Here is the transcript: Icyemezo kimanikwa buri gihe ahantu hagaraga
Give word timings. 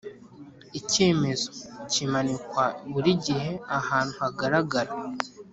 Icyemezo 0.79 1.47
kimanikwa 1.91 2.65
buri 2.91 3.11
gihe 3.25 3.51
ahantu 3.79 4.13
hagaraga 4.21 4.79